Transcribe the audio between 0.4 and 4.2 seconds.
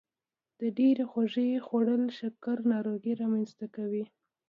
د ډیرې خوږې خوړل شکر ناروغي رامنځته کوي.